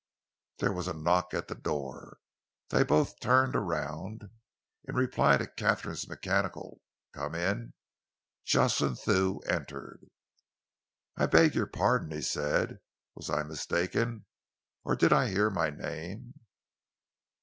[0.57, 2.17] There was a knock at the door.
[2.69, 4.31] They both turned around.
[4.87, 6.81] In reply to Katharine's mechanical
[7.13, 7.75] "Come in,"
[8.43, 10.07] Jocelyn Thew entered.
[11.17, 12.79] "I beg your pardon," he said,
[13.13, 14.25] "was I mistaken
[14.83, 16.33] or did I hear my name?"